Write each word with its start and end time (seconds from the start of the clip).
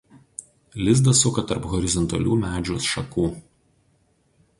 Lizdą 0.85 1.11
suka 1.19 1.43
tarp 1.51 1.67
horizontalių 1.73 2.39
medžių 2.45 2.79
šakų. 2.87 3.27